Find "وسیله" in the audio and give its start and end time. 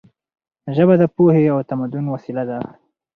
2.09-2.43